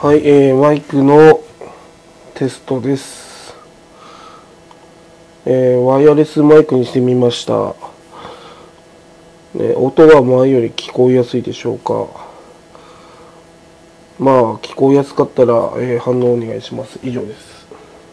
[0.00, 1.40] はい、えー、マイクの
[2.34, 3.52] テストです。
[5.44, 7.74] えー、ワイヤレスマイクにしてみました。
[9.54, 12.06] ね、音は前より聞こえやすいでしょうか。
[14.20, 17.00] まあ、聞こえやすかったら、えー反応お願いします。
[17.02, 17.66] 以上です。